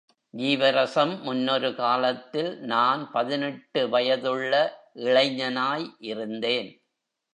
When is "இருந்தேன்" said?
5.99-6.71